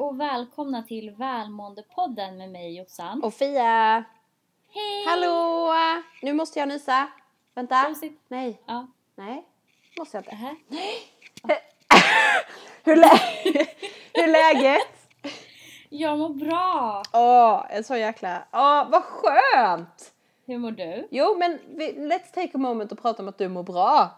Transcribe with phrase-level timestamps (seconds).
[0.00, 3.22] och välkomna till Välmåendepodden med mig Jossan.
[3.22, 4.04] Och Fia!
[4.74, 5.04] Hej!
[5.06, 5.72] Hallå!
[6.22, 7.08] Nu måste jag nysa.
[7.54, 7.84] Vänta.
[7.84, 8.20] Prosit.
[8.28, 8.60] Nej.
[8.66, 8.86] Ja.
[9.14, 9.44] Nej.
[9.98, 10.36] Måste jag inte.
[10.36, 10.54] Aha.
[12.84, 13.20] Hur, lä-
[14.14, 15.08] Hur är läget?
[15.88, 17.02] Jag mår bra!
[17.12, 18.42] Åh, en så jäkla...
[18.52, 20.12] Åh, vad skönt!
[20.46, 21.08] Hur mår du?
[21.10, 24.10] Jo, men vi, let's take a moment och prata om att du mår bra.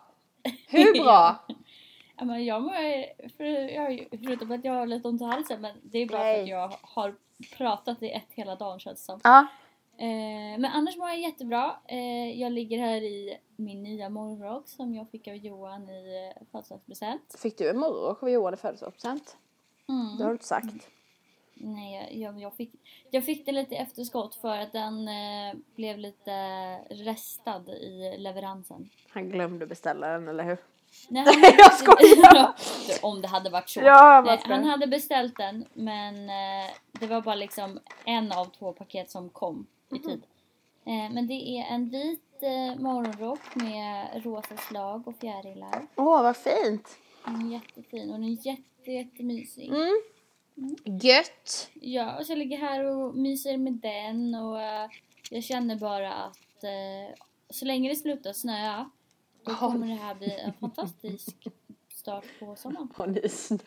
[0.68, 1.36] Hur bra?
[2.16, 5.76] Ja, men jag mår, för, jag, förutom att jag har lite ont i halsen, men
[5.82, 6.42] det är bara för Nej.
[6.42, 7.14] att jag har
[7.56, 9.20] pratat i ett hela dagen känns det som.
[9.24, 9.46] Ja.
[9.96, 11.77] Eh, men annars mår jag jättebra.
[11.88, 16.42] Eh, jag ligger här i min nya morgonrock som jag fick av Johan i eh,
[16.52, 17.37] födelsedagspresent.
[17.38, 19.37] Fick du en morgonrock av Johan i födelsedagspresent?
[19.88, 20.16] Mm.
[20.16, 20.88] Det har du inte sagt.
[21.54, 22.73] Nej, jag, jag, fick,
[23.10, 26.32] jag fick det lite efterskott för att den eh, blev lite
[26.79, 28.88] restad i leveransen.
[29.09, 30.59] Han glömde beställa den, eller hur?
[31.09, 31.24] Nej,
[31.59, 32.55] Jag skojar!
[33.02, 33.80] Om det hade varit så.
[33.80, 38.45] Ja, jag Nej, han hade beställt den men eh, det var bara liksom en av
[38.45, 40.02] två paket som kom i Mhm.
[40.02, 40.23] tid.
[40.85, 45.87] Eh, men det är en vit eh, morgonrock med rosa slag och fjärilar.
[45.96, 46.88] Åh, vad fint!
[47.24, 49.68] Den är jättefin och den är jätte, jättemysig.
[49.68, 50.02] Mm.
[51.02, 51.68] Gött!
[51.74, 54.59] Ja, och så jag ligger här och myser med den och
[55.30, 56.65] jag känner bara att
[57.51, 58.90] så länge det slutar snöa
[59.45, 61.48] då kommer det här bli en fantastisk
[61.88, 62.88] start på sommaren.
[62.96, 63.59] Har ni snö?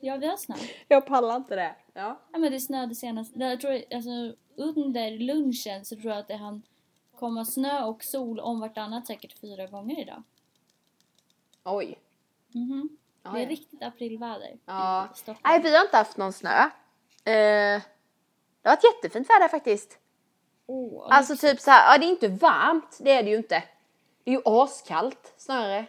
[0.00, 0.54] Ja, vi har snö.
[0.88, 1.74] Jag pallar inte det.
[1.92, 2.20] Ja.
[2.32, 3.32] Ja men det snöade senast.
[3.36, 4.10] Jag tror, alltså,
[4.56, 6.62] under lunchen så tror jag att det hann
[7.18, 10.22] komma snö och sol om vartannat säkert fyra gånger idag.
[11.64, 11.98] Oj.
[12.48, 12.88] Mhm.
[13.22, 13.48] Ja, det är ja.
[13.48, 15.08] riktigt aprilväder Ja.
[15.44, 16.50] Nej, vi har inte haft någon snö.
[17.24, 17.82] Eh,
[18.62, 19.98] det har varit jättefint väder faktiskt.
[20.66, 23.62] Åh, Alltså typ så här, ja det är inte varmt, det är det ju inte.
[24.24, 25.86] Det är ju askallt snarare.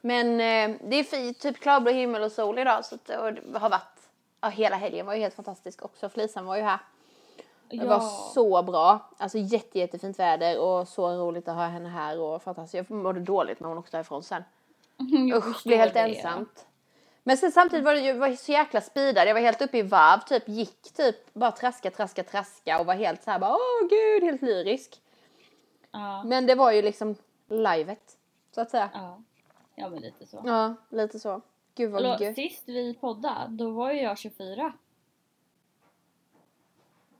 [0.00, 3.58] Men eh, det är fint, typ klarblå himmel och sol idag så att, och det
[3.58, 4.08] har varit,
[4.40, 6.08] ja hela helgen var ju helt fantastisk också.
[6.08, 6.78] Flisan var ju här.
[7.68, 7.84] Det ja.
[7.86, 8.00] var
[8.34, 9.10] så bra.
[9.16, 12.74] Alltså jätte, jättefint väder och så roligt att ha henne här och fantastiskt.
[12.74, 14.44] Jag mådde dåligt när hon åkte därifrån sen.
[15.28, 16.00] Jag Usch, förstår blev helt det.
[16.00, 16.66] ensamt.
[17.22, 19.28] Men sen samtidigt var det ju var så jäkla speedad.
[19.28, 22.94] Jag var helt uppe i varv, typ gick typ bara traska, traska, traska och var
[22.94, 25.00] helt så här bara åh gud, helt lyrisk.
[25.92, 27.16] Ja, Men det var ju liksom
[27.48, 28.18] livet,
[28.54, 28.90] så att säga.
[28.94, 29.18] ja.
[29.74, 30.42] ja men lite så.
[30.46, 31.40] Ja, lite så.
[31.74, 32.34] Gud vad Hallå, gött.
[32.34, 34.72] sist vi poddade, då var ju jag 24.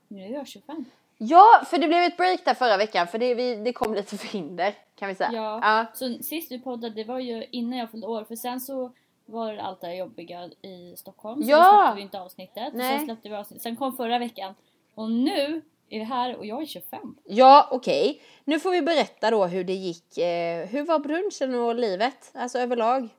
[0.07, 0.85] Nu är jag 25.
[1.17, 4.17] Ja, för det blev ett break där förra veckan för det, vi, det kom lite
[4.17, 5.29] förhinder kan vi säga.
[5.33, 5.59] Ja.
[5.61, 5.85] ja.
[5.93, 8.23] Så sist vi poddade, det var ju innan jag fyllde år.
[8.23, 8.91] För sen så
[9.25, 11.43] var det allt det här jobbiga i Stockholm.
[11.43, 11.57] Så Ja!
[11.57, 12.73] då släppte vi inte avsnittet.
[12.73, 12.97] Nej.
[12.97, 13.63] Sen släppte vi avsnittet.
[13.63, 14.55] Sen kom förra veckan.
[14.95, 15.61] Och nu
[15.95, 17.15] är vi här och jag är 25.
[17.25, 18.21] Ja, okej.
[18.43, 20.17] Nu får vi berätta då hur det gick.
[20.17, 22.31] Eh, hur var brunchen och livet?
[22.33, 23.09] Alltså överlag.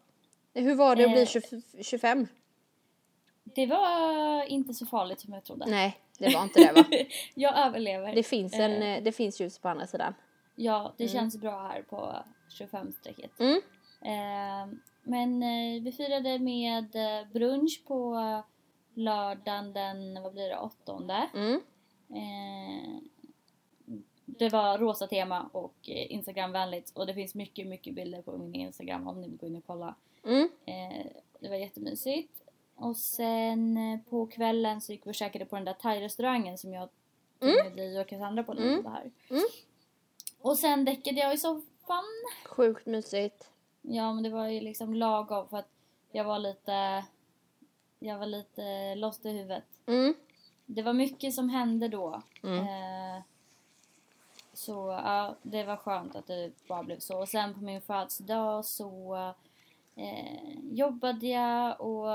[0.55, 1.27] Hur var det att bli Eh.
[1.27, 2.27] 20, 25?
[3.45, 5.67] Det var inte så farligt som jag trodde.
[5.67, 6.85] Nej, det var inte det va?
[7.35, 8.15] Jag överlever.
[8.15, 8.97] Det finns, en, Eh.
[8.97, 10.15] eh, det finns ljus på andra sidan.
[10.57, 12.17] Ja, det känns bra här på
[12.61, 13.41] 25-strecket.
[13.41, 13.61] Mm.
[14.05, 18.17] Eh, men eh, vi firade med eh, brunch på
[18.95, 21.29] lördagen den, vad blir det, åttonde.
[21.35, 21.61] Mm.
[22.11, 22.99] Eh,
[24.27, 28.55] det var rosa tema och eh, Instagramvänligt och det finns mycket, mycket bilder på min
[28.55, 29.95] Instagram om ni vill gå in och kolla.
[30.25, 30.49] Mm.
[30.65, 31.07] Eh,
[31.41, 32.41] det var jättemysigt.
[32.77, 33.79] Och sen
[34.11, 36.89] på kvällen så gick vi och käkade på den där thai-restaurangen som jag
[37.39, 38.87] tog med dig och Cassandra på Mm.
[38.87, 39.11] här.
[39.31, 39.43] Mm.
[40.41, 42.05] Och sen däckade jag i soffan.
[42.45, 43.49] Sjukt mysigt.
[43.83, 45.69] Ja men det var ju liksom lagom för att
[46.13, 47.05] jag var lite
[47.99, 49.65] jag var lite lost i huvudet.
[49.87, 50.15] Mm.
[50.67, 52.23] Det var mycket som hände då.
[52.43, 52.59] Mm.
[52.59, 53.23] Eh,
[54.53, 54.73] så
[55.05, 57.19] ja, det var skönt att det bara blev så.
[57.21, 59.15] Och sen på min födelsedag så
[59.97, 62.09] eh, jobbade jag och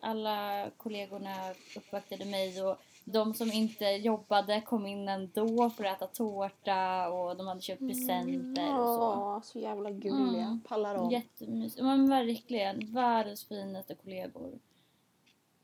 [0.00, 1.34] alla kollegorna
[1.76, 7.36] uppvaktade mig och de som inte jobbade kom in ändå för att äta tårta och
[7.36, 9.14] de hade köpt presenter och så.
[9.14, 10.44] Åh, så jävla gulliga.
[10.44, 10.60] Mm.
[10.68, 11.10] Pallar de.
[11.10, 11.82] Jättemysigt.
[11.82, 14.58] Men verkligen, världens finaste kollegor.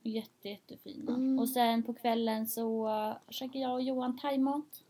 [0.07, 1.13] Jätte, jättefina.
[1.15, 1.39] Mm.
[1.39, 2.91] Och sen på kvällen så
[3.29, 4.83] käkade jag och Johan thaimat.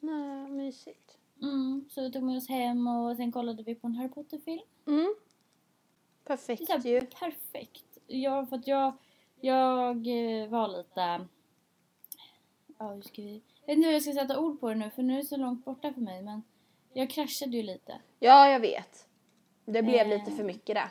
[0.00, 1.16] Nej, mysigt.
[1.42, 4.62] Mm, så vi tog med oss hem och sen kollade vi på en Harry Potter-film.
[4.86, 5.14] Mm.
[6.24, 7.00] Perfekt här ju.
[7.00, 7.98] perfekt.
[8.06, 8.92] Ja, för att jag,
[9.40, 11.26] jag eh, var lite...
[12.78, 13.42] Ja, hur ska vi...
[13.60, 15.24] Jag vet inte hur jag ska sätta ord på det nu för nu är det
[15.28, 16.42] så långt borta för mig men
[16.92, 18.00] jag kraschade ju lite.
[18.18, 19.06] Ja, jag vet.
[19.64, 20.18] Det blev Eh.
[20.18, 20.88] lite för mycket där.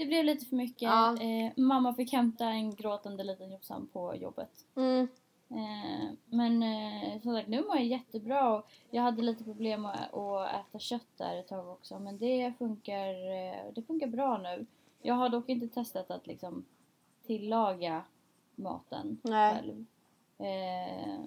[0.00, 0.82] Det blev lite för mycket.
[0.82, 1.16] Ja.
[1.22, 4.66] Eh, mamma fick hämta en gråtande liten Jossan på jobbet.
[4.76, 5.08] Mm.
[5.50, 8.54] Eh, men eh, som sagt, nu mår jag jättebra.
[8.54, 11.98] Och jag hade lite problem att, att äta kött där ett tag också.
[11.98, 14.66] Men det funkar, eh, det funkar bra nu.
[15.02, 16.64] Jag har dock inte testat att liksom
[17.26, 18.02] tillaga
[18.54, 19.54] maten Nej.
[19.54, 19.84] själv.
[20.38, 21.24] Eh,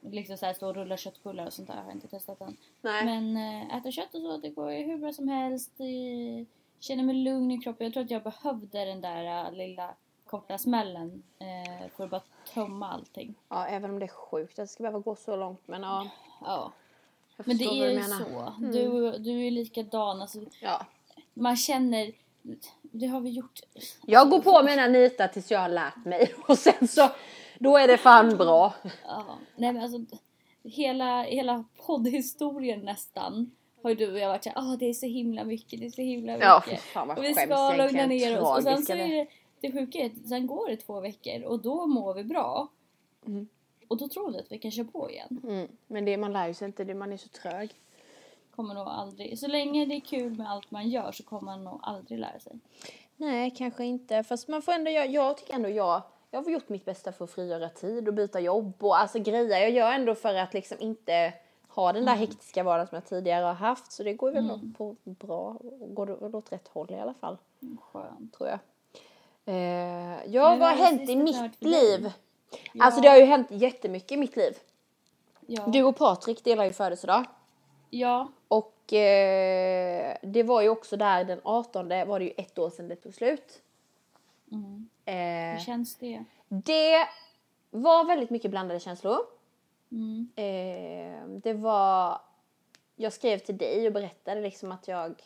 [0.00, 2.56] liksom såhär stå och rulla köttbullar och sånt där har jag inte testat än.
[2.80, 3.04] Nej.
[3.04, 5.80] Men eh, äta kött och så, det går ju hur bra som helst.
[5.80, 6.46] Eh,
[6.80, 7.84] känner mig lugn i kroppen.
[7.84, 9.94] Jag tror att jag behövde den där eh, lilla
[10.26, 12.22] korta smällen eh, för att bara
[12.54, 13.34] tömma allting.
[13.48, 15.60] Ja, även om det är sjukt att det ska behöva gå så långt.
[15.66, 16.08] Men ja,
[16.40, 16.72] Ja.
[17.44, 18.52] Men det är ju så.
[18.58, 18.72] Mm.
[18.72, 20.22] Du, du är likadan.
[20.22, 20.86] Alltså, Ja.
[21.34, 22.12] man känner...
[22.82, 23.60] Det har vi gjort.
[24.02, 26.34] Jag går på mina nitar tills jag har lärt mig.
[26.48, 27.10] Och sen så,
[27.58, 28.74] då är det fan bra.
[29.06, 29.24] Ja.
[29.56, 30.16] Nej men alltså,
[30.62, 33.50] hela, hela poddhistorien nästan
[33.84, 35.90] har ju du och jag varit såhär, ah det är så himla mycket, det är
[35.90, 36.46] så himla mycket.
[36.46, 38.56] Ja, fan vad och vi ska lugna ner oss.
[38.56, 39.04] Och sen så är det.
[39.04, 39.26] det,
[39.60, 42.68] det sjuka är att sen går det två veckor och då mår vi bra.
[43.26, 43.48] Mm.
[43.88, 45.40] Och då tror vi att vi kan köra på igen.
[45.44, 45.68] Mm.
[45.86, 47.74] Men det, man lär ju sig inte, det, man är så trög.
[48.50, 51.64] Kommer nog aldrig, så länge det är kul med allt man gör så kommer man
[51.64, 52.52] nog aldrig lära sig.
[53.16, 54.24] Nej, kanske inte.
[54.24, 57.24] Fast man får ändå, jag, jag tycker ändå jag, jag har gjort mitt bästa för
[57.24, 60.80] att frigöra tid och byta jobb och alltså grejer jag gör ändå för att liksom
[60.80, 61.32] inte
[61.74, 63.92] ha den där hektiska vardagen som jag tidigare har haft.
[63.92, 64.74] Så det går väl Mm.
[64.78, 65.56] på bra,
[65.88, 67.36] går åt rätt håll i alla fall,
[67.92, 68.34] Skönt.
[68.34, 68.58] tror jag.
[69.46, 72.12] Eh, ja, vad har hänt i mitt liv?
[72.78, 74.58] Alltså det har ju hänt jättemycket i mitt liv.
[75.46, 75.62] Ja.
[75.66, 77.24] Du och Patrik delar ju födelsedag.
[77.90, 78.28] ja.
[78.48, 82.88] Och eh, det var ju också där den 18 var det ju ett år sedan
[82.88, 83.60] det tog slut.
[84.52, 84.88] Mm.
[85.04, 85.14] Eh,
[85.58, 86.24] Hur känns det?
[86.48, 87.06] det
[87.70, 89.18] var väldigt mycket blandade känslor.
[89.94, 90.28] Mm.
[90.36, 92.20] Eh, det var...
[92.96, 95.22] Jag skrev till dig och berättade liksom att jag...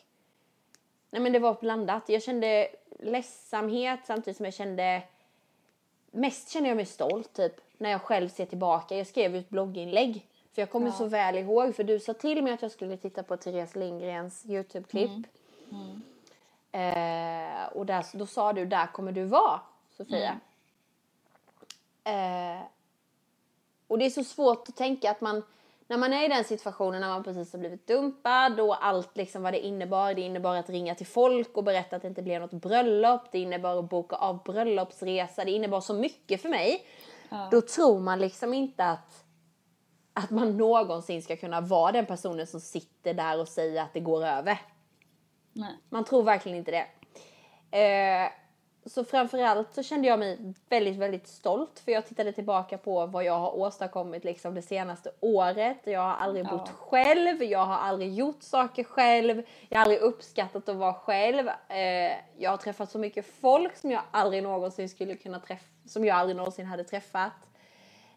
[1.11, 2.09] Nej men det var blandat.
[2.09, 2.69] Jag kände
[2.99, 5.03] ledsamhet samtidigt som jag kände...
[6.11, 8.97] Mest kände jag mig stolt typ när jag själv ser tillbaka.
[8.97, 10.27] Jag skrev ju ett blogginlägg.
[10.53, 10.93] För jag kommer Ja.
[10.93, 14.47] så väl ihåg för du sa till mig att jag skulle titta på Therese Lindgrens
[14.47, 15.27] Youtube-klipp.
[15.71, 16.03] Mm.
[16.73, 19.61] Eh, och där, då sa du, där kommer du vara,
[19.97, 20.41] Sofia.
[22.05, 22.59] Mm.
[22.59, 22.63] Eh,
[23.89, 25.43] och det är så svårt att tänka att man,
[25.87, 29.43] när man är i den situationen när man precis har blivit dumpad och allt liksom
[29.43, 30.15] vad det innebar.
[30.15, 33.33] Det innebar att ringa till folk och berätta att det inte blev något bröllop.
[33.33, 35.45] Det innebar att boka av bröllopsresa.
[35.45, 36.87] Det innebar så mycket för mig.
[37.29, 37.49] Ja.
[37.51, 39.25] Då tror man liksom inte att,
[40.13, 44.01] att man någonsin ska kunna vara den personen som sitter där och säger att det
[44.01, 44.59] går över.
[45.53, 45.77] Nej.
[45.89, 46.87] Man tror verkligen inte det.
[47.79, 48.31] Eh,
[48.89, 53.25] så framförallt så kände jag mig väldigt, väldigt stolt för jag tittade tillbaka på vad
[53.25, 55.79] jag har åstadkommit liksom det senaste året.
[55.85, 56.51] Jag har aldrig Ja.
[56.51, 61.49] bott själv, jag har aldrig gjort saker själv, jag har aldrig uppskattat att vara själv.
[61.69, 66.05] Eh, jag har träffat så mycket folk som jag aldrig någonsin skulle kunna träffa, som
[66.05, 67.33] jag aldrig någonsin hade träffat.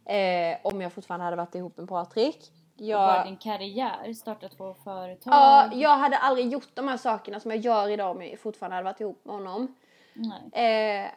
[0.06, 2.52] Eh, om jag fortfarande hade varit ihop med Patrik.
[2.76, 5.34] Jag, din karriär, starta två företag.
[5.34, 8.76] ja, jag hade aldrig gjort de här sakerna som jag gör idag om jag fortfarande
[8.76, 9.76] hade varit ihop med honom.
[10.54, 11.12] Eh,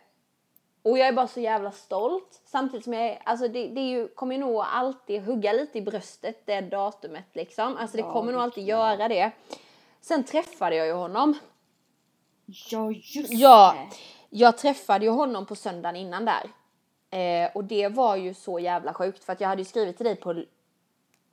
[0.82, 2.40] och jag är bara så jävla stolt.
[2.44, 6.46] Samtidigt som jag alltså det, det är ju, kommer nog alltid hugga lite i bröstet
[6.46, 7.76] det datumet liksom.
[7.76, 9.30] Alltså det Ja, kommer nog alltid göra det.
[10.00, 11.38] Sen träffade jag ju honom.
[12.46, 13.96] Ja, just Ja, det.
[14.38, 16.50] jag träffade ju honom på söndagen innan där.
[17.10, 20.06] Eh, och det var ju så jävla sjukt för att jag hade ju skrivit till
[20.06, 20.44] dig på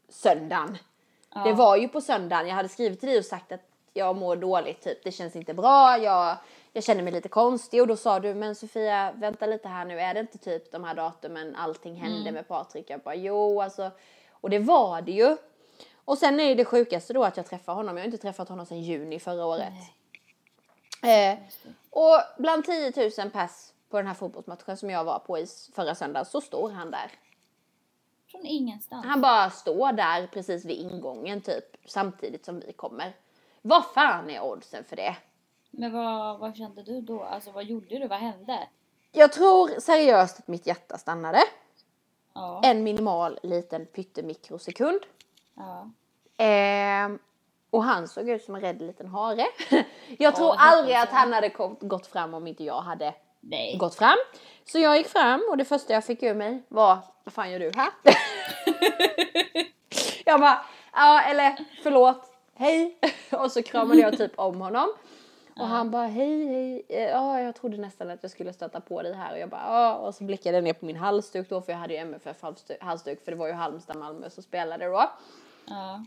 [0.10, 0.78] söndagen.
[1.36, 1.44] Ja.
[1.44, 4.36] Det var ju på söndagen jag hade skrivit till dig och sagt att jag mår
[4.36, 5.04] dåligt typ.
[5.04, 5.98] Det känns inte bra.
[5.98, 6.38] Jag,
[6.74, 10.00] jag känner mig lite konstig och då sa du men Sofia vänta lite här nu
[10.00, 12.34] är det inte typ de här datumen allting hände Mm.
[12.34, 12.90] med Patrik?
[12.90, 13.92] Jag bara jo alltså.
[14.32, 15.38] Och det var det ju.
[16.06, 17.98] Och sen är ju det sjukaste då att jag träffar honom.
[17.98, 19.74] Jag har inte träffat honom sedan juni förra året.
[21.04, 21.40] Eh,
[21.90, 25.96] och bland 10 000 pass på den här fotbollsmatchen som jag var på i förra
[25.96, 27.12] söndagen så står han där.
[28.32, 29.06] Från ingenstans.
[29.06, 33.14] Han bara står där precis vid ingången typ samtidigt som vi kommer.
[33.62, 35.16] Vad fan är oddsen för det?
[35.72, 37.24] Men vad, vad kände du då?
[37.24, 38.08] Alltså vad gjorde du?
[38.08, 38.68] Vad hände?
[39.12, 41.40] Jag tror seriöst att mitt hjärta stannade.
[42.34, 42.62] Ja.
[42.64, 45.00] En minimal liten pyttemikrosekund.
[45.56, 45.90] ja.
[46.38, 47.20] Ehm,
[47.70, 49.46] och han såg ut som en rädd liten hare.
[50.20, 51.50] Jag tror det aldrig att han hade
[51.80, 53.78] gått fram om inte jag hade Nej.
[53.78, 54.18] gått fram.
[54.66, 57.60] Så jag gick fram och det första jag fick ur mig var Vad fan gör
[57.60, 57.90] du här?
[60.26, 62.31] jag bara Ja eller förlåt,
[62.62, 62.98] hej.
[63.32, 64.88] och så kramade jag typ om honom.
[65.60, 69.02] Och han bara hej hej, Eh, ja jag trodde nästan att jag skulle stöta på
[69.02, 71.62] dig här och jag bara ja och så blickade jag ner på min halsduk då
[71.62, 74.86] för jag hade ju MFF halsduk- halsduk för det var ju Halmstad Malmö som spelade
[74.86, 75.10] då.
[75.66, 76.04] Ja.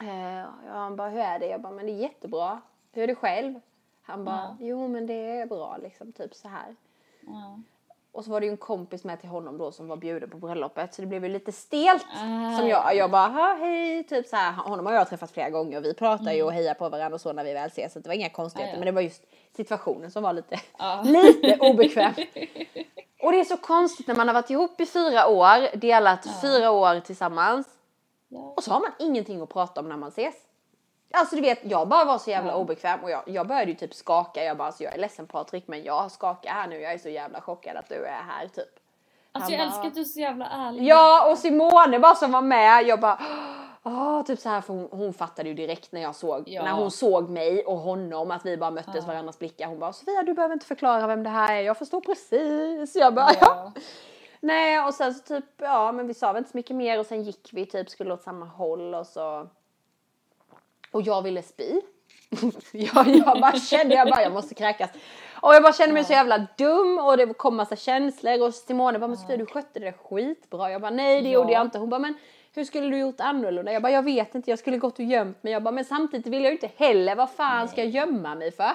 [0.00, 1.46] Eh, och han bara, hur är det?
[1.46, 2.60] Jag bara, men det är jättebra.
[2.92, 3.60] Hur är det själv?
[4.02, 4.56] Han bara, Ja.
[4.60, 6.76] jo men det är bra liksom, typ så här.
[7.20, 7.58] ja.
[8.12, 10.36] Och så var det ju en kompis med till honom då som var bjuden på
[10.36, 12.06] bröllopet så det blev ju lite stelt.
[12.14, 13.28] Ah, som jag, jag bara,
[13.60, 14.52] hej, typ så här.
[14.52, 16.36] Honom har jag träffat flera gånger och vi pratar Mm.
[16.36, 17.92] ju och hejar på varandra och så när vi väl ses.
[17.92, 18.78] Så det var inga konstigheter Ah, ja.
[18.78, 19.22] men det var just
[19.56, 21.02] situationen som var lite, Ja.
[21.06, 22.12] lite obekväm.
[23.22, 26.70] Och det är så konstigt när man har varit ihop i fyra år, delat fyra
[26.70, 27.66] år tillsammans
[28.56, 30.34] och så har man ingenting att prata om när man ses.
[31.12, 32.56] Alltså du vet, jag bara var så jävla Ja.
[32.56, 34.44] obekväm och jag, jag började ju typ skaka.
[34.44, 36.80] Jag bara, alltså, jag är ledsen Patrik men jag skakar här nu.
[36.80, 38.68] Jag är så jävla chockad att du är här typ.
[39.32, 40.84] Alltså jag bara- älskar att du är så jävla ärlig.
[40.86, 42.82] Ja och Simone bara som var med.
[42.86, 43.18] Jag bara,
[43.82, 46.62] åh, typ så här för hon, hon fattade ju direkt när jag såg, Ja.
[46.64, 49.06] när hon såg mig och honom att vi bara möttes Ja.
[49.06, 49.66] varandras blickar.
[49.66, 51.60] Hon bara, Sofia du behöver inte förklara vem det här är.
[51.60, 52.96] Jag förstår precis.
[52.96, 53.40] Jag bara, ja.
[53.40, 53.72] Ja.
[54.40, 57.06] Nej och sen så typ, ja men vi sa väl inte så mycket mer och
[57.06, 59.48] sen gick vi typ, skulle åt samma håll och så.
[60.90, 61.80] Och jag ville spy.
[62.72, 64.90] jag, jag bara kände, jag bara jag måste kräkas.
[65.42, 68.98] Och jag bara kände mig så jävla dum och det kom massa känslor och Simone
[68.98, 70.70] bara men Sofia du skötte det skitbra.
[70.70, 71.34] Jag bara nej det Ja.
[71.40, 71.78] gjorde jag inte.
[71.78, 72.14] Hon bara men
[72.54, 73.72] hur skulle du gjort annorlunda?
[73.72, 75.52] Jag bara jag vet inte jag skulle gått och gömt mig.
[75.52, 78.52] Jag bara men samtidigt vill jag ju inte heller vad fan ska jag gömma mig
[78.52, 78.70] för?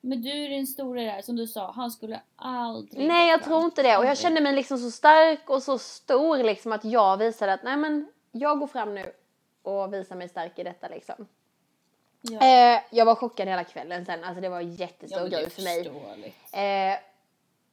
[0.00, 3.08] Men du är den stora där, som du sa, han skulle aldrig...
[3.08, 6.36] Nej jag tror inte det och jag kände mig liksom så stark och så stor
[6.38, 9.04] liksom att jag visade att nej men jag går fram nu
[9.62, 11.26] och visar mig stark i detta liksom.
[12.22, 12.40] Ja,
[12.74, 15.82] Eh, jag var chockad hela kvällen sen, alltså det var en jättestor grej för mig.
[16.52, 16.98] Eh,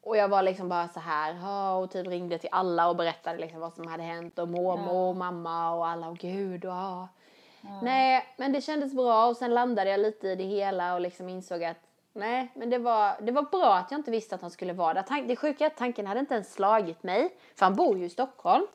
[0.01, 3.38] och jag var liksom bara så här ja, och typ ringde till alla och berättade
[3.39, 5.10] liksom vad som hade hänt och mormor Ja.
[5.10, 7.08] och mamma och alla och gud och ja.
[7.62, 7.79] Ja.
[7.84, 11.29] Nej, men det kändes bra och sen landade jag lite i det hela och liksom
[11.29, 11.77] insåg att
[12.13, 14.94] nej, men det var, det var bra att jag inte visste att han skulle vara
[14.94, 15.01] där.
[15.03, 18.06] Tank, det sjuka är att tanken hade inte ens slagit mig, för han bor ju
[18.06, 18.68] i Stockholm.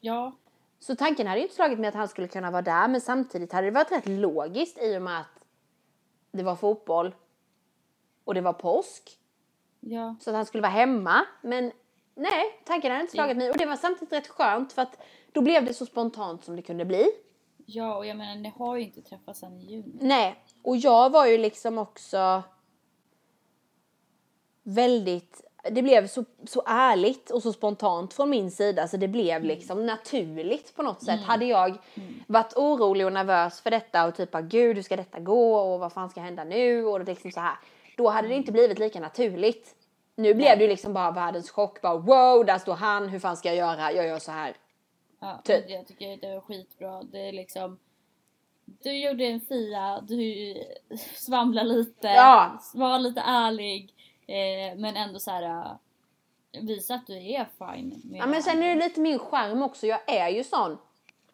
[0.00, 0.32] Ja,
[0.82, 3.52] Så tanken hade ju inte slagit mig att han skulle kunna vara där, men samtidigt
[3.52, 5.44] hade det varit rätt logiskt i och med att
[6.32, 7.14] det var fotboll
[8.24, 9.18] och det var påsk.
[9.80, 11.26] ja, Så att han skulle vara hemma.
[11.42, 11.72] Men
[12.14, 13.50] nej, tanken hade inte slagit mig.
[13.50, 14.98] Och det var samtidigt rätt skönt för att
[15.32, 17.06] då blev det så spontant som det kunde bli.
[17.66, 19.98] ja, och jag menar ni har ju inte träffats sen i juni.
[20.00, 22.42] Nej, och jag var ju liksom också
[24.62, 29.44] väldigt det blev så, så ärligt och så spontant från min sida så det blev
[29.44, 31.20] liksom naturligt på något sätt.
[31.20, 31.78] Hade jag
[32.26, 35.80] varit orolig och nervös för detta och typ bara gud hur ska detta gå och
[35.80, 37.56] vad fan ska hända nu och liksom så här.
[37.96, 39.74] Då hade det inte blivit lika naturligt.
[40.16, 41.80] Nu blev det ju liksom bara världens chock.
[41.82, 43.08] Bara wow, där står han.
[43.08, 43.92] Hur fan ska jag göra?
[43.92, 44.56] Jag gör så här.
[45.20, 45.64] Ja, Typ.
[45.70, 47.02] jag tycker det var skitbra.
[47.02, 47.78] Det är liksom...
[48.64, 50.54] Du gjorde en Fia, du
[51.14, 52.60] svamlade lite, Ja.
[52.74, 53.94] var lite ärlig.
[54.32, 58.62] Eh, men ändå så här äh, visa att du är fine med Ja, men sen
[58.62, 59.86] är det lite min charm också.
[59.86, 60.78] Jag är ju sån.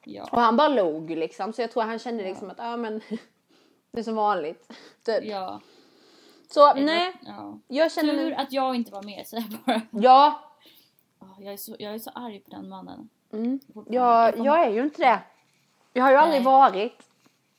[0.04, 1.52] Ja, Och han bara log liksom.
[1.52, 3.00] Så jag tror han kände liksom att ja men
[3.90, 4.72] det är som vanligt.
[5.04, 5.24] Typ.
[5.24, 5.60] ja.
[6.50, 7.58] Så nej, ja.
[7.68, 8.34] jag känner Tur mig...
[8.34, 10.02] att jag inte var med säger jag bara.
[10.02, 10.40] Ja,
[11.20, 13.08] Åh, jag, är så, jag är så arg på den mannen.
[13.32, 13.60] mm.
[13.74, 14.44] Fortfarande.
[14.44, 15.20] jag, är ju inte det.
[15.92, 16.52] Jag har ju aldrig Nej.
[16.52, 17.02] varit.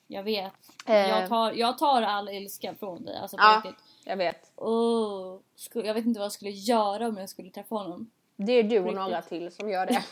[0.08, 0.54] Jag vet.
[0.86, 0.96] Eh.
[1.10, 3.18] Jag, tar, jag tar all ilska från dig.
[3.18, 3.62] Alltså Ja.
[3.66, 3.84] riktigt.
[4.10, 4.52] Jag vet.
[4.56, 5.40] Oh,
[5.74, 8.12] jag vet inte vad jag skulle göra om jag skulle träffa honom.
[8.36, 9.00] Det är du och Riktigt.
[9.00, 10.04] några till som gör det.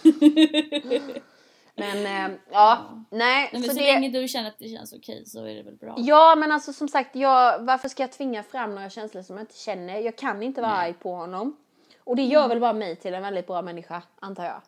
[1.76, 3.10] Men eh, ja, nej.
[3.10, 3.94] Nej, men så så, det...
[3.94, 5.96] länge du känner att det känns okej så är det väl bra.
[5.98, 9.44] Ja men alltså som sagt, jag, varför ska jag tvinga fram några känslor som jag
[9.44, 10.00] inte känner?
[10.00, 10.90] Jag kan inte vara Nej.
[10.90, 11.58] arg på honom.
[12.04, 14.62] Och det gör väl bara mig till en väldigt bra människa, antar jag.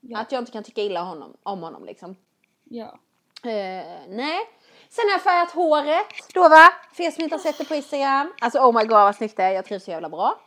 [0.00, 0.18] Ja.
[0.18, 2.16] Att jag inte kan tycka illa honom, om honom liksom.
[2.64, 2.98] Ja.
[3.44, 4.38] Eh, nej.
[4.88, 6.06] Sen har jag färgat håret.
[6.34, 6.68] Då va?
[6.92, 8.32] För er som inte har sett det på Instagram.
[8.40, 9.50] Alltså oh my god vad snyggt det är.
[9.50, 10.40] Jag trivs så jävla bra.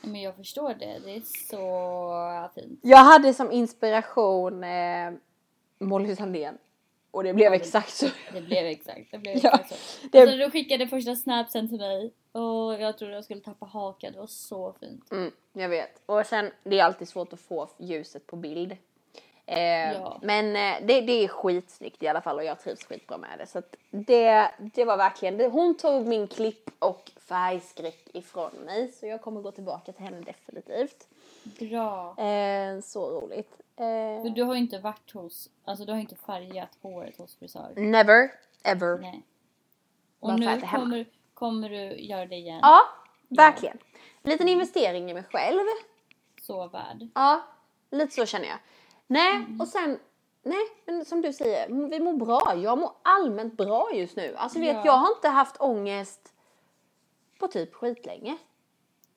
[0.00, 0.98] Men jag förstår det.
[1.04, 2.80] Det är så fint.
[2.82, 5.12] Jag hade som inspiration eh,
[5.78, 6.58] Molly Sandén.
[7.10, 8.06] Och det blev Ja, exakt så.
[8.32, 10.06] Det blev exakt, det blev Ja, exakt så.
[10.12, 14.12] det- Alltså, du skickade första snapsen till mig och jag trodde jag skulle tappa hakan.
[14.12, 15.12] Det var så fint.
[15.12, 16.02] Mm, jag vet.
[16.06, 18.76] Och sen, det är alltid svårt att få ljuset på bild.
[19.46, 20.18] Eh, Ja.
[20.22, 23.46] Men eh, det, det är skitsnyggt i alla fall och jag trivs skitbra med det.
[23.46, 28.92] Så det, det var verkligen, det, hon tog min klipp och färgskräck ifrån mig.
[28.92, 31.08] Så jag kommer gå tillbaka till henne definitivt.
[31.44, 32.16] Bra.
[32.24, 33.60] Eh, så roligt.
[33.76, 37.72] Eh, du har ju inte varit hos, alltså du har inte färgat håret hos frisör.
[37.76, 38.30] never,
[38.64, 38.98] ever.
[38.98, 39.22] Nej.
[40.20, 42.58] Och nu kommer, kommer du göra det igen.
[42.62, 42.80] Ja,
[43.28, 43.78] verkligen.
[44.22, 45.60] Liten investering i mig själv.
[46.42, 47.08] Så värd.
[47.14, 47.42] Ja,
[47.90, 48.58] lite så känner jag.
[49.06, 49.98] Nej, och sen,
[50.42, 52.54] nej, men som du säger, vi mår bra.
[52.56, 54.34] Jag mår allmänt bra just nu.
[54.36, 54.82] Alltså du vet, Ja.
[54.84, 56.32] jag har inte haft ångest
[57.38, 58.36] på typ skitlänge.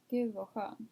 [0.09, 0.91] Gud vad skönt.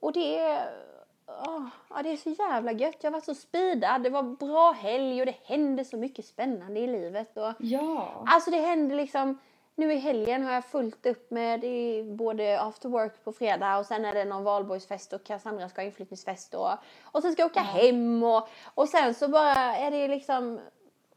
[0.00, 0.84] Och det är,
[1.26, 2.96] åh, ja, det är så jävla gött.
[3.00, 4.02] Jag varit så speedad.
[4.02, 7.36] Det var bra helg och det hände så mycket spännande i livet.
[7.36, 8.24] Och, Ja.
[8.26, 9.38] Alltså det hände liksom,
[9.76, 13.78] nu i helgen har jag fullt upp med det är både after work på fredag
[13.78, 16.70] och sen är det någon valborgsfest och Cassandra ska ha inflyttningsfest och,
[17.02, 20.60] och sen ska jag åka hem och, och sen så bara är det liksom,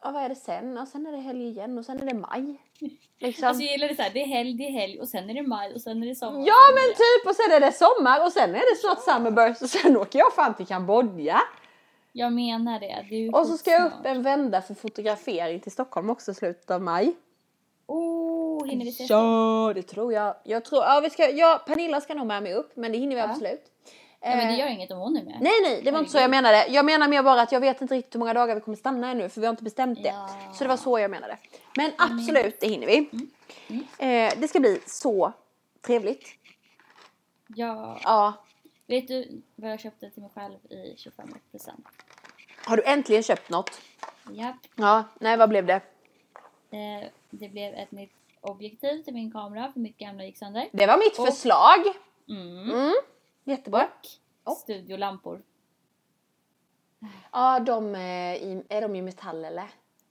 [0.04, 0.78] ja vad är det sen?
[0.78, 2.62] Och sen är det helg igen och sen är det maj.
[3.20, 3.48] Liksom.
[3.48, 5.48] Alltså jag gillar det såhär, det är helg, det är helg och sen är det
[5.48, 6.48] maj och sen är det sommar.
[6.48, 9.70] Ja men typ och sen är det sommar och sen är det snart summerburst och
[9.70, 11.40] sen åker jag fan till Kambodja.
[12.12, 13.06] Jag menar det.
[13.10, 16.72] det Och så ska jag upp en vända för fotografering till Stockholm också i slutet
[16.72, 17.16] av maj.
[17.88, 18.27] Oh,
[18.70, 19.10] hinner vi ses?
[19.10, 20.36] Ja det tror jag.
[20.44, 23.16] Jag tror, ja, vi ska, ja Pernilla ska nog med mig upp men det hinner
[23.16, 23.30] vi Ja.
[23.30, 23.72] absolut.
[24.22, 25.38] Ja, men det Eh, gör inget om hon är med.
[25.42, 26.68] Nej nej det var inte så jag menade.
[26.70, 29.12] Jag menar mer bara att jag vet inte riktigt hur många dagar vi kommer stanna
[29.12, 30.10] ännu för vi har inte bestämt det.
[30.10, 30.30] Ja.
[30.54, 31.38] Så det var så jag menade.
[31.78, 33.10] Men absolut det hinner vi.
[33.70, 33.84] Mm.
[34.00, 35.34] Eh, det ska bli så
[35.86, 36.28] trevligt.
[37.48, 38.00] Ja.
[38.04, 38.34] Ja.
[38.88, 41.86] Vet du vad jag köpte till mig själv i 25 present?
[42.66, 43.82] Har du äntligen köpt något?
[44.32, 44.56] Japp.
[44.76, 45.82] Ja, nej vad blev det?
[46.72, 48.12] Eh, det blev ett nytt
[48.52, 50.70] objektiv till min kamera för mitt gamla gick sönder.
[50.72, 51.80] Det var mitt Och- förslag.
[52.30, 52.70] Mm.
[52.70, 52.94] Mm.
[53.44, 53.88] Jättebra.
[54.44, 55.42] Och studiolampor.
[57.32, 59.68] Ja, de är, i, är de i metall eller?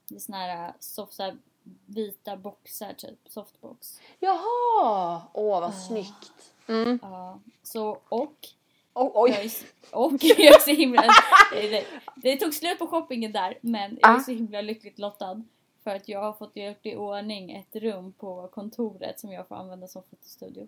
[0.09, 1.37] Det är såna här, soft, så här
[1.85, 3.99] vita boxar typ, softbox.
[4.19, 5.21] Jaha!
[5.33, 6.53] Åh vad snyggt.
[6.67, 6.99] Mm.
[7.01, 8.47] Ja, så och
[8.93, 9.51] Oh, jag är, oj.
[9.91, 11.01] och jag är så himla...
[11.51, 14.19] det, det, tog slut på shoppingen där men jag är Ah.
[14.19, 15.43] så himla lyckligt lottad.
[15.87, 19.55] För att jag har fått gjort i ordning ett rum på kontoret som jag får
[19.55, 20.67] använda som fotostudio.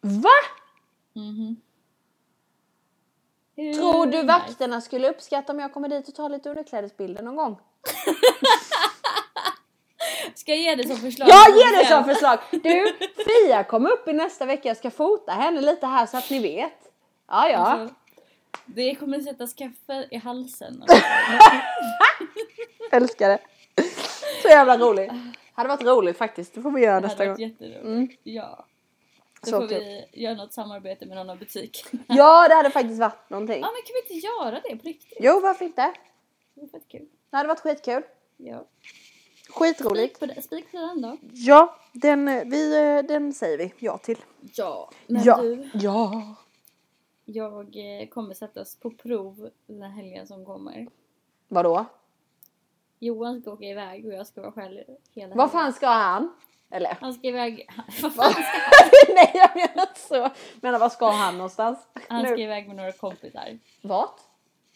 [0.00, 0.30] Va?
[1.12, 1.56] Mhm.
[3.56, 7.36] Hur Tror du vakterna skulle uppskatta om jag kommer dit och tar lite underklädesbilder någon
[7.36, 7.54] gång?
[10.34, 11.28] Ska jag ge det som förslag?
[11.28, 12.38] Jag ger det som förslag!
[12.50, 14.68] Du, Fia kommer upp i nästa vecka.
[14.68, 16.92] Jag ska fota henne lite här så att ni vet.
[17.28, 17.58] Ja, ja.
[17.58, 17.94] Alltså,
[18.66, 20.84] det kommer sättas kaffe i halsen.
[22.92, 23.38] Älskar det.
[24.46, 25.12] Så jävla roligt.
[25.52, 26.54] Hade varit roligt faktiskt.
[26.54, 27.34] Det får vi göra Det nästa hade gång.
[27.34, 27.84] varit jätteroligt.
[27.84, 28.08] Mm.
[28.22, 28.64] Ja.
[29.42, 29.78] Så, Så får kul.
[29.78, 32.02] vi göra något samarbete med någon av butikerna.
[32.08, 33.60] Ja, det hade faktiskt varit någonting.
[33.60, 35.18] Ja men kan vi inte göra det på riktigt?
[35.20, 35.92] Jo, varför inte?
[36.54, 37.06] Det är fett kul.
[37.30, 38.02] Det hade varit skitkul.
[38.36, 38.64] Ja.
[39.50, 40.16] Skitroligt.
[40.16, 41.16] Spik på, det- spik på den då.
[41.32, 44.18] Ja, den, eh, vi, eh, den säger vi ja till.
[44.54, 44.90] Ja.
[45.06, 45.36] Men ja.
[45.42, 46.34] du, Ja.
[47.24, 50.86] jag eh, kommer sättas på prov den här helgen som kommer.
[51.48, 51.84] Vadå?
[52.98, 54.80] Johan ska åka iväg och jag ska vara själv
[55.14, 56.32] hela Vad fan ska han?
[56.70, 56.96] Eller?
[57.00, 57.68] Han ska iväg...
[58.02, 58.42] Vad fan ska
[59.14, 60.30] Nej, jag menar inte så.
[60.60, 61.78] Men vad ska han någonstans?
[62.08, 62.42] Han ska Nu.
[62.42, 63.58] iväg med några kompisar.
[63.82, 64.20] Vart?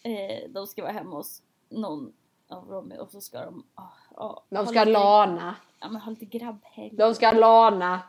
[0.03, 2.13] Eh, de ska vara hemma hos någon
[2.49, 3.67] av dem och så ska de...
[3.75, 3.83] ah,
[4.15, 5.55] ah, De ska lite- lana.
[5.81, 6.91] Ja men ha lite grabbhelg.
[6.93, 8.01] De ska lana.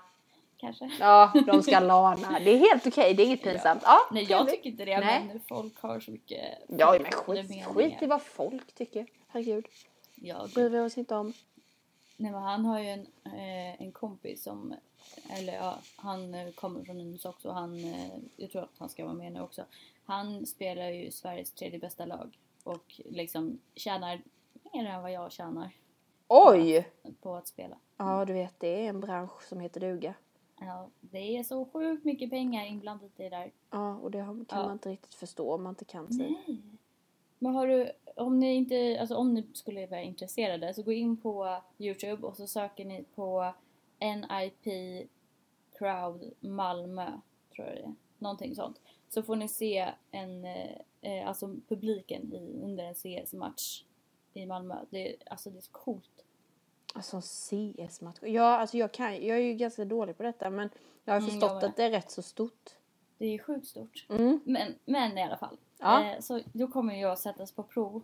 [0.57, 0.91] Kanske.
[0.99, 2.39] Ja, de ska lana.
[2.39, 3.81] Det är helt okej, det är inget pinsamt.
[3.85, 5.23] Ja, Nej jag tycker inte det Nej.
[5.27, 6.41] men folk har så mycket...
[6.67, 9.05] Ja, men skit, skit i vad folk tycker.
[9.27, 9.65] Herregud.
[10.23, 11.33] Ja, Bryr vi oss inte om.
[12.17, 14.73] nej, men han har ju en, eh, en kompis som...
[15.29, 17.47] Eller ja, han eh, kommer från Nynäs också.
[17.49, 19.65] och Han, eh, jag tror att han ska vara med nu också.
[20.05, 22.37] Han spelar ju Sveriges tredje bästa lag.
[22.63, 24.21] Och liksom tjänar
[24.73, 25.71] mer än vad jag tjänar
[26.27, 26.87] Oj!
[27.21, 27.77] på att spela.
[27.97, 30.13] Ja, du vet, det är en bransch som heter duga.
[30.59, 33.51] Ja, det är så sjukt mycket pengar inblandat i det där.
[33.69, 34.55] Ja, och det kan Ja.
[34.63, 36.37] man inte riktigt förstå om man inte kan sig.
[36.47, 36.61] Nej.
[37.43, 41.17] Men har du, om ni inte, alltså om ni skulle vara intresserade så gå in
[41.17, 43.53] på Youtube och så söker ni på
[43.99, 44.67] NIP
[45.77, 47.11] Crowd Malmö,
[47.55, 47.95] tror jag det är.
[48.19, 48.81] Någonting sånt.
[49.09, 53.83] Så får ni se en, eh, eh, alltså publiken i, under en CS-match
[54.33, 54.75] i Malmö.
[54.89, 56.25] Det, alltså det är så coolt.
[56.93, 58.17] Alltså CS-match.
[58.21, 60.69] Ja, alltså jag, kan, jag är ju ganska dålig på detta men
[61.05, 62.69] jag har Mm, förstått jag att det är rätt så stort.
[63.17, 64.05] Det är sjukt stort.
[64.09, 64.39] Mm.
[64.45, 65.57] Men, men i alla fall.
[65.81, 66.03] Ja.
[66.05, 68.01] Eh, så då kommer jag sättas på prov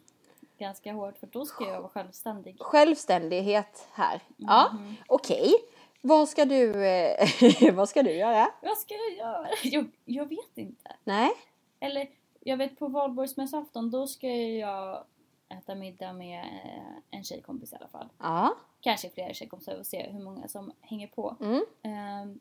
[0.57, 2.55] ganska hårt för då ska jag vara självständig.
[2.59, 4.21] Självständighet här.
[4.37, 4.95] Ja, Mhm.
[5.07, 5.53] okej.
[6.01, 7.27] Vad ska du, eh,
[7.73, 8.47] vad ska du göra?
[8.61, 9.47] Vad ska jag göra?
[9.63, 10.95] Jag, jag vet inte.
[11.03, 11.31] Nej?
[11.79, 12.07] Eller
[12.39, 15.03] jag vet på valborgsmässoafton då ska jag
[15.49, 18.07] äta middag med eh, en tjejkompis i alla fall.
[18.17, 18.55] Ja.
[18.81, 21.35] Kanske flera tjejkompisar och se hur många som hänger på.
[21.41, 21.65] Mm.
[21.81, 22.39] Ehm,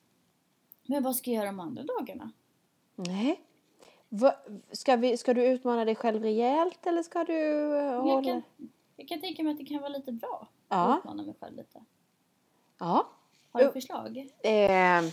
[0.87, 2.31] men vad ska jag göra de andra dagarna?
[2.95, 3.41] Nej.
[4.21, 4.35] Va,
[4.73, 8.25] ska, vi, ska du utmana dig själv rejält eller ska du Jag hålla...
[8.25, 8.43] kan,
[8.97, 10.93] jag kan tänka mig att det kan vara lite bra Ja.
[10.93, 11.79] att utmana mig själv lite.
[12.79, 13.07] Ja.
[13.53, 14.29] Har du förslag?
[14.43, 15.05] Eh,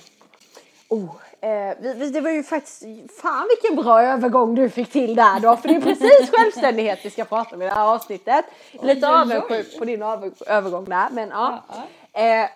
[0.89, 1.77] oh, eh,
[2.11, 2.83] det var ju faktiskt,
[3.21, 7.09] fan vilken bra övergång du fick till där då, för det är precis självständighet vi
[7.09, 8.45] ska prata om i det här avsnittet.
[8.81, 11.63] Lite avundsjuk på din över, övergång där, men ja.
[11.69, 12.43] Ja, ja.
[12.43, 12.49] Eh,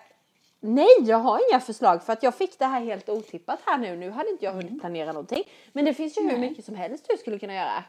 [0.60, 3.96] nej, jag har inga förslag för att jag fick det här helt otippat här nu.
[3.96, 5.44] Nu hade inte jag hunnit planera någonting.
[5.72, 6.40] Men det finns ju hur Mm.
[6.40, 6.50] Nej.
[6.50, 7.84] mycket som helst du skulle kunna göra.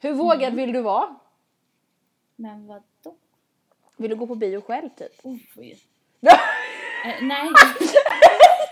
[0.00, 0.56] Hur vågad Mm.
[0.56, 1.14] vill du vara?
[2.36, 3.16] Men vadå?
[3.96, 5.12] Vill du gå på bio själv typ?
[5.22, 5.78] Oj.
[7.04, 7.50] Eh, nej.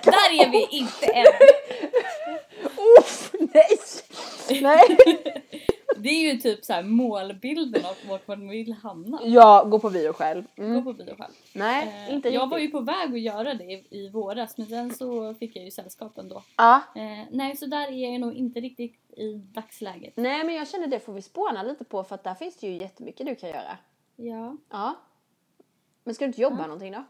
[0.05, 1.27] Där är vi inte än.
[2.99, 3.79] Uff, nej!
[4.63, 4.97] Nej!
[5.99, 9.21] Det är ju typ så här målbilden av vart man vill hamna.
[9.25, 10.45] Ja, gå på bio själv.
[10.57, 10.85] Gå Mm.
[10.85, 11.33] på bio själv.
[11.55, 12.51] Nej, Eh, inte jag riktigt.
[12.51, 15.65] var ju på väg att göra det i, i våras men sen så fick jag
[15.65, 16.43] ju sällskap ändå.
[16.57, 16.83] Ja.
[16.97, 20.13] Eh, nej så där är jag nog inte riktigt i dagsläget.
[20.17, 22.67] Nej, men jag känner det får vi spåna lite på för att där finns det
[22.67, 23.79] ju jättemycket du kan göra.
[24.17, 24.57] Ja.
[24.71, 24.95] Ja.
[26.05, 26.63] Men ska du inte jobba Ja.
[26.67, 27.05] någonting då?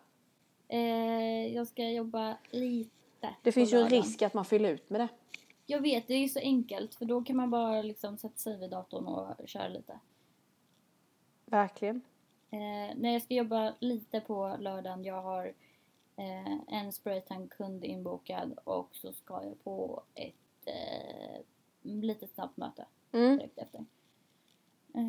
[0.69, 2.91] Eh, jag ska jobba lite.
[3.43, 5.09] Det finns ju en risk att man fyller ut med det.
[5.67, 8.71] Jag vet, det är så enkelt för då kan man bara liksom sätta sig vid
[8.71, 9.99] datorn och köra lite.
[11.45, 12.01] Verkligen.
[12.51, 15.05] Eh, nej, jag ska jobba lite på lördagen.
[15.05, 15.53] Jag har
[16.17, 20.35] eh, en spraytan-kund inbokad och så ska jag på ett
[20.67, 21.41] eh,
[21.83, 23.37] litet snabbt möte Mm.
[23.39, 23.79] direkt efter.
[24.95, 25.03] Eh,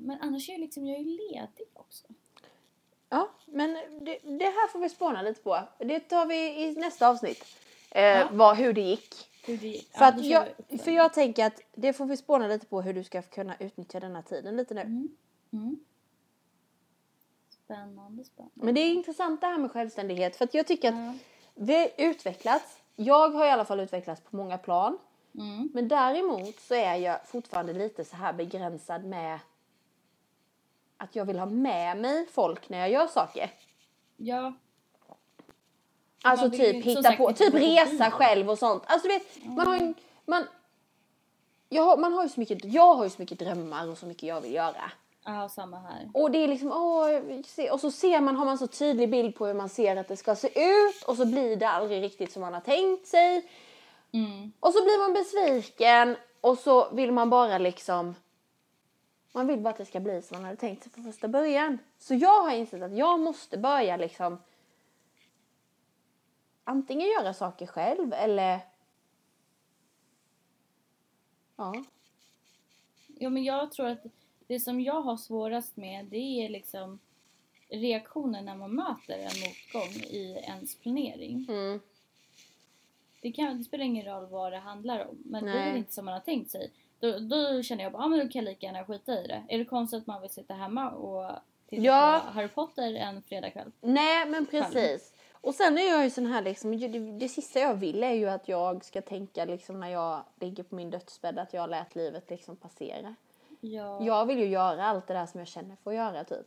[0.00, 2.06] men annars är jag liksom, jag är ledig också.
[3.08, 3.72] Ja, men
[4.04, 5.58] det, det här får vi spåna lite på.
[5.78, 7.44] Det tar vi i nästa avsnitt.
[7.90, 8.28] Eh, Ja.
[8.32, 9.14] vad, hur det gick.
[9.56, 9.82] Det.
[9.90, 10.48] För, att jag,
[10.84, 14.00] för jag tänker att det får vi spåna lite på hur du ska kunna utnyttja
[14.00, 14.80] denna tiden lite nu.
[14.80, 15.08] Mm.
[15.52, 15.78] Mm.
[17.64, 18.64] Spännande, spännande.
[18.64, 21.16] Men det är intressant det här med självständighet för att jag tycker att
[21.54, 22.78] har utvecklats.
[22.96, 24.98] Jag har i alla fall utvecklats på många plan.
[25.34, 25.70] Mm.
[25.74, 29.38] Men däremot så är jag fortfarande lite så här begränsad med
[30.96, 33.50] att jag vill ha med mig folk när jag gör saker.
[34.16, 34.52] Ja,
[36.22, 38.82] Alltså typ hitta sagt på, typ resa själv och sånt.
[38.86, 39.94] Alltså du vet, man har ju,
[40.26, 40.44] man,
[41.68, 44.06] jag har, man har ju så mycket, jag har ju så mycket drömmar och så
[44.06, 44.90] mycket jag vill göra.
[45.24, 46.10] ja samma här.
[46.14, 49.46] Och det är liksom, åh, och så ser man, har man så tydlig bild på
[49.46, 52.42] hur man ser att det ska se ut och så blir det aldrig riktigt som
[52.42, 53.50] man har tänkt sig.
[54.12, 54.52] Mm.
[54.60, 58.14] Och så blir man besviken och så vill man bara liksom
[59.32, 61.78] man vill bara att det ska bli som man hade tänkt sig från första början.
[61.98, 64.38] Så jag har insett att jag måste börja liksom
[66.68, 68.60] antingen göra saker själv eller
[71.56, 71.84] ja.
[73.06, 74.06] Ja, men jag tror att
[74.46, 76.98] det som jag har svårast med det är liksom
[77.68, 81.46] reaktionen när man möter en motgång i ens planering.
[81.48, 81.80] Mm.
[83.22, 85.72] Det, kan, det spelar ingen roll vad det handlar om, men Nej.
[85.72, 88.28] det inte som man har tänkt sig då, då känner jag bara, ah, men då
[88.28, 89.42] kan jag lika gärna skita i det.
[89.48, 91.30] Är det konstigt att man vill sitta hemma och
[91.68, 92.22] titta Ja.
[92.26, 93.72] på Harry Potter en fredagkväll?
[93.80, 95.12] Nej men precis.
[95.40, 98.28] Och sen är jag ju sån här liksom, det, det sista jag vill är ju
[98.28, 102.30] att jag ska tänka liksom när jag ligger på min dödsbädd att jag lät livet
[102.30, 103.14] liksom passera.
[103.60, 104.04] Ja.
[104.04, 106.46] Jag vill ju göra allt det där som jag känner för att göra typ.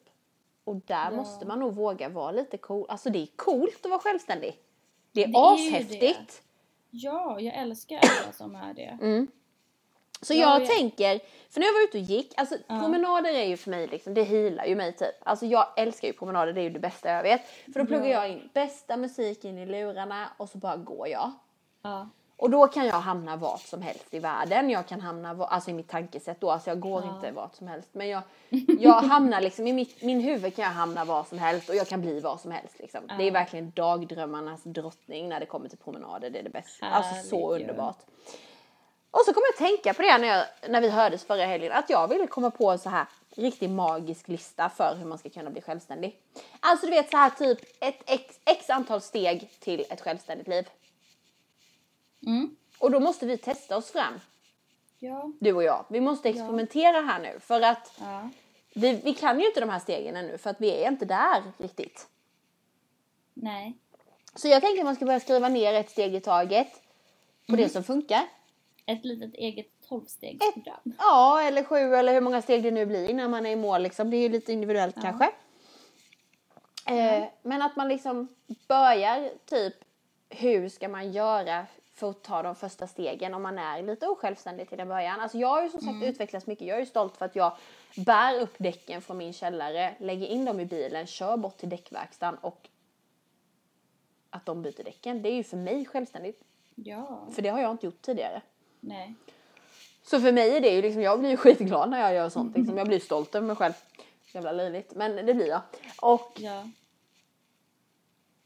[0.64, 1.12] Och där Ja.
[1.12, 2.86] måste man nog våga vara lite cool.
[2.90, 4.60] Alltså det är coolt att vara självständig.
[5.12, 6.44] Det är Det är ju ashäftigt.
[6.90, 8.98] ja, jag älskar alla som är det.
[9.02, 9.28] Mm.
[10.22, 12.80] Så Ja, jag jag- tänker, för när jag var ute och gick, alltså Ja.
[12.80, 15.16] promenader är ju för mig liksom, det healar ju mig typ.
[15.24, 17.42] Alltså jag älskar ju promenader, det är ju det bästa jag vet.
[17.74, 18.12] För då pluggar Ja.
[18.12, 21.32] jag in bästa musiken i lurarna och så bara går jag.
[21.82, 22.08] Ja.
[22.38, 24.70] Och då kan jag hamna vart som helst i världen.
[24.70, 27.16] Jag kan hamna, alltså i mitt tankesätt då, alltså jag går Ja.
[27.16, 27.90] inte vart som helst.
[27.92, 28.22] Men jag,
[28.80, 31.88] jag hamnar liksom, i mitt, min huvud kan jag hamna var som helst och jag
[31.88, 33.02] kan bli vad som helst liksom.
[33.08, 33.34] Det är Ja.
[33.34, 36.86] verkligen dagdrömmarnas drottning när det kommer till promenader, det är det bästa.
[36.86, 37.98] Alltså så underbart.
[39.12, 41.72] Och så kom jag att tänka på det när, jag, när vi hördes förra helgen,
[41.72, 45.30] att jag ville komma på en så här riktigt magisk lista för hur man ska
[45.30, 46.20] kunna bli självständig.
[46.60, 50.70] Alltså du vet så här typ ett x, x antal steg till ett självständigt liv.
[52.28, 52.56] Mm.
[52.80, 54.20] Och då måste vi testa oss fram,
[55.00, 55.32] Ja.
[55.40, 55.86] du och jag.
[55.90, 58.30] Vi måste experimentera här nu för att Ja.
[58.74, 61.44] vi, vi kan ju inte de här stegen ännu för att vi är inte där
[61.58, 62.08] riktigt.
[63.34, 63.74] Nej.
[64.36, 66.68] Så jag tänker att man ska börja skriva ner ett steg i taget
[67.48, 68.28] på det som funkar.
[68.86, 70.94] Ett litet eget tolvstegsprogram.
[70.98, 73.82] Ja, eller sju eller hur många steg det nu blir när man är i mål
[73.82, 74.10] liksom.
[74.10, 75.32] Det är ju lite individuellt kanske.
[76.88, 78.28] Eh, men att man liksom
[78.68, 79.74] börjar typ
[80.30, 84.70] hur ska man göra för att ta de första stegen om man är lite osjälvständig
[84.70, 85.20] till en början.
[85.20, 86.68] Alltså jag har ju som sagt utvecklats mycket.
[86.68, 87.58] Jag är ju stolt för att jag
[88.06, 92.36] bär upp däcken från min källare, lägger in dem i bilen, kör bort till däckverkstan
[92.36, 92.70] och
[94.30, 95.22] att de byter däcken.
[95.22, 96.44] Det är ju för mig självständigt.
[96.76, 97.28] Ja.
[97.32, 98.42] För det har jag inte gjort tidigare.
[98.82, 99.16] Nej.
[100.04, 102.58] Så för mig är det ju liksom, jag blir ju skitglad när jag gör sånt
[102.58, 102.78] liksom.
[102.78, 103.74] Jag blir stolt över mig själv.
[104.34, 105.62] Jävla löjligt, men det blir jag.
[106.02, 106.70] Och, Ja.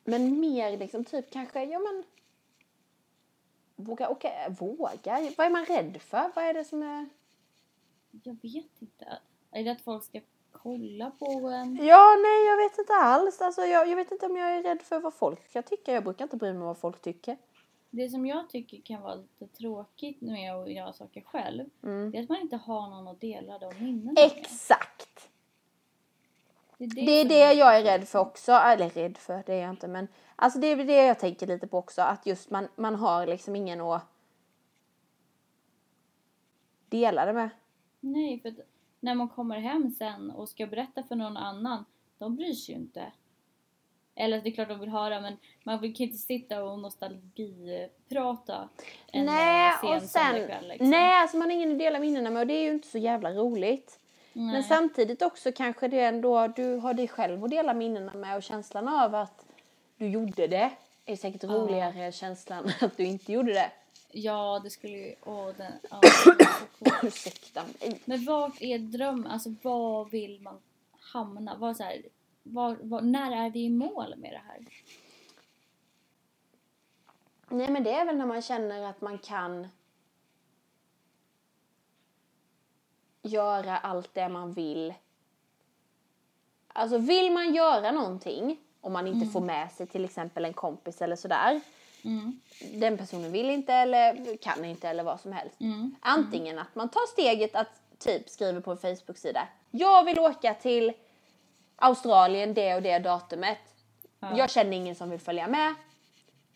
[0.03, 2.03] men mer liksom typ kanske, ja men.
[3.75, 5.31] Våga, okej, våga.
[5.37, 6.31] Vad är man rädd för?
[6.35, 7.09] Vad är det som är?
[8.23, 9.17] Jag vet inte.
[9.51, 10.19] Är det att folk ska
[10.51, 11.85] kolla på en?
[11.85, 13.41] Ja, nej jag vet inte alls.
[13.41, 15.93] Alltså jag, jag vet inte om jag är rädd för vad folk ska tycka.
[15.93, 17.37] Jag brukar inte bry mig om vad folk tycker.
[17.95, 21.65] Det som jag tycker kan vara lite tråkigt med att göra saker själv.
[21.83, 22.11] Mm.
[22.11, 24.23] Det är att man inte har någon att dela de minnena med.
[24.25, 25.29] Exakt!
[26.77, 28.51] Det är Det är som det jag är rädd för också.
[28.51, 29.87] Eller rädd för, det är jag inte.
[29.87, 32.01] Men alltså det är det jag tänker lite på också.
[32.01, 34.05] Att just man, man har liksom ingen att
[36.89, 37.49] dela det med.
[37.99, 38.55] Nej, för
[38.99, 41.85] när man kommer hem sen och ska berätta för någon annan,
[42.17, 43.11] de bryr sig ju inte.
[44.15, 48.69] Eller det är klart de vill höra men man kan inte sitta och nostalgiprata
[49.07, 50.89] en Nej, eh, sen och sen, söndagkväll liksom.
[50.89, 52.97] nej, alltså man har ingen att dela minnena med och det är ju inte så
[52.97, 53.99] jävla roligt.
[54.33, 54.53] Nej.
[54.53, 58.43] Men samtidigt också kanske det ändå, du har dig själv att dela minnena med och
[58.43, 59.45] känslan av att
[59.97, 60.71] du gjorde det
[61.05, 61.49] är säkert Ja.
[61.49, 63.71] roligare än känslan att du inte gjorde det.
[64.11, 65.15] Ja, det skulle ju...
[65.25, 66.01] Åh, den, ja.
[67.03, 68.01] Ursäkta mig.
[68.05, 69.31] Men vart är drömmen?
[69.31, 70.57] Alltså var vill man
[70.99, 71.55] hamna?
[71.55, 72.01] Var så här,
[72.45, 74.59] var, var, när är vi i mål med det här?
[77.49, 79.67] Nej men det är väl när man känner att man kan
[83.21, 84.93] göra allt det man vill.
[86.67, 91.01] Alltså vill man göra någonting om man inte får med sig till exempel en kompis
[91.01, 91.61] eller sådär.
[92.03, 92.39] Mm.
[92.73, 95.61] Den personen vill inte eller kan inte eller vad som helst.
[95.61, 95.95] Mm.
[95.99, 99.47] Antingen att man tar steget att typ skriver på en Facebook-sida.
[99.71, 100.93] Jag vill åka till
[101.75, 103.57] Australien det och det datumet.
[104.19, 104.37] Ja.
[104.37, 105.73] Jag känner ingen som vill följa med.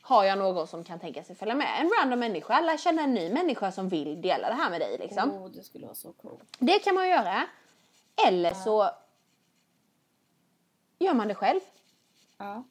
[0.01, 1.67] Har jag någon som kan tänka sig följa med?
[1.81, 2.61] En random människa.
[2.61, 5.31] Lär känna en ny människa som vill dela det här med dig liksom.
[5.31, 6.43] Åh, det skulle vara så coolt.
[6.59, 7.47] Det kan man göra.
[8.27, 8.89] Eller så
[10.99, 11.59] gör man det själv.
[12.37, 12.63] Ja.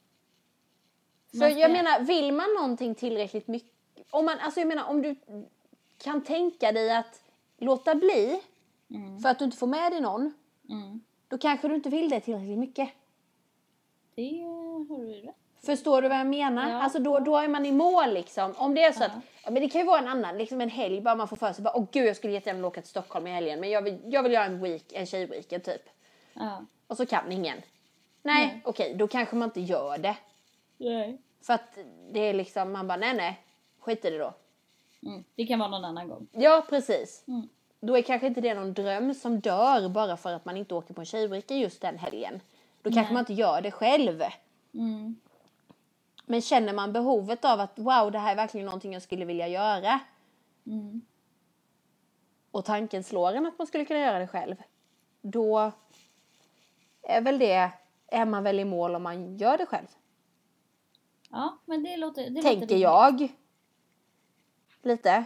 [1.35, 3.71] Ska- jag menar, vill man någonting tillräckligt mycket.
[4.09, 5.15] Om man, alltså jag menar om du
[5.97, 7.21] kan tänka dig att
[7.57, 8.41] låta bli
[8.91, 9.19] Mm.
[9.19, 10.33] för att du inte får med dig någon.
[10.69, 11.01] Mm.
[11.29, 12.89] Då kanske du inte vill det tillräckligt mycket.
[14.15, 14.41] Det
[14.89, 15.35] har du rätt.
[15.65, 16.69] Förstår du vad jag menar?
[16.69, 16.81] Ja.
[16.81, 18.53] Alltså då, då är man i mål liksom.
[18.57, 19.05] Om det är så Ja.
[19.05, 19.11] att,
[19.43, 21.53] ja, men det kan ju vara en annan, liksom en helg bara man får för
[21.53, 23.99] sig bara, åh gud jag skulle jättegärna åka till Stockholm i helgen men jag vill,
[24.05, 25.81] jag vill göra en week, en tjejweekend typ.
[26.33, 26.65] Ja.
[26.87, 27.57] Och så kan ingen.
[28.21, 28.61] Nej, Nej.
[28.65, 30.17] okej då kanske man inte gör det.
[30.77, 31.17] Nej.
[31.41, 31.77] För att
[32.11, 33.39] det är liksom, man bara nej nej,
[33.79, 34.33] skit i det då.
[35.03, 35.23] Mm.
[35.35, 36.27] Det kan vara någon annan gång.
[36.31, 37.23] Ja precis.
[37.27, 37.49] Mm.
[37.79, 40.93] Då är kanske inte det någon dröm som dör bara för att man inte åker
[40.93, 42.41] på en tjejweekend just den helgen.
[42.81, 43.13] Då kanske Nej.
[43.13, 44.21] man inte gör det själv.
[44.73, 45.15] Mm.
[46.25, 49.47] Men känner man behovet av att wow, det här är verkligen någonting jag skulle vilja
[49.47, 49.99] göra.
[50.65, 51.01] Mm.
[52.51, 54.55] Och tanken slår en att man skulle kunna göra det själv.
[55.21, 55.71] Då
[57.01, 57.71] är väl det,
[58.07, 59.87] är man väl i mål om man gör det själv.
[61.29, 62.23] Ja, men det låter...
[62.23, 62.81] Det låter Tänker rimligt.
[62.81, 63.27] jag.
[64.81, 65.25] Lite,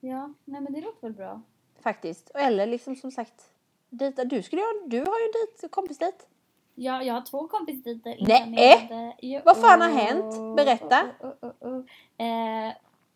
[0.00, 1.40] Ja, nej men det låter väl bra.
[1.84, 2.30] Faktiskt.
[2.34, 3.52] Eller liksom som sagt,
[3.90, 4.24] dejta.
[4.24, 6.18] Du, skulle, göra- du har ju en dejt, kompis dejt.
[6.74, 9.16] Ja, jag har två kompisdejter Nej.
[9.22, 9.40] Jo.
[9.44, 10.56] Vad fan har hänt?
[10.56, 11.02] Berätta.
[11.20, 11.84] Oh, oh, oh, oh.
[12.26, 12.72] Eh,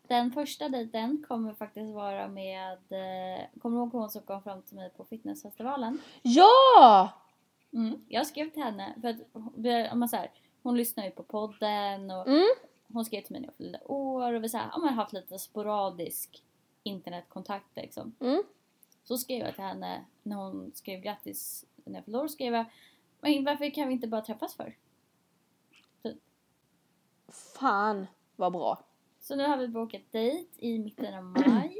[0.08, 2.72] den första dejten kommer faktiskt vara med...
[2.72, 6.00] Eh, kommer du ihåg hon som kom fram till mig på fitnessfestivalen?
[6.22, 7.08] Ja!
[7.72, 8.04] Mm.
[8.08, 9.16] Jag skrev till henne, för att
[9.92, 10.30] om man så här,
[10.62, 12.46] hon lyssnar ju på podden och Mm.
[12.92, 15.12] hon skrev till mig när jag fyllde år och vi så här, ja, men haft
[15.12, 16.42] lite sporadisk
[16.82, 18.14] internetkontakt liksom.
[18.20, 18.42] Mm.
[19.08, 22.64] Så skrev jag till henne när hon skrev grattis när jag år skrev jag
[23.20, 24.76] men varför kan vi inte bara träffas för?
[27.28, 28.82] Fan vad bra.
[29.20, 31.76] Så nu har vi bokat dejt i mitten av maj.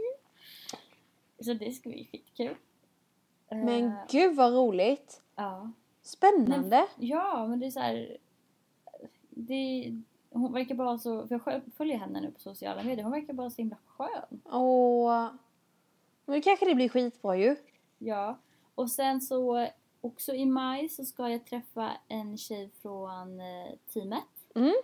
[1.40, 2.56] Så det ska bli skitkul.
[3.48, 5.22] Men Eh, gud vad roligt.
[5.36, 5.72] ja.
[6.02, 6.86] Spännande.
[6.96, 8.16] ja, men det är så här.
[9.30, 9.94] Det,
[10.30, 13.50] hon verkar bara så, för jag följer henne nu på sociala medier, hon verkar bara
[13.50, 14.40] så himla skön.
[14.44, 15.28] Åh.
[16.28, 17.56] Men då kanske det blir skitbra ju.
[17.98, 18.38] Ja,
[18.74, 19.68] och sen så
[20.00, 24.24] också i maj så ska jag träffa en tjej från eh, teamet.
[24.54, 24.74] Mm.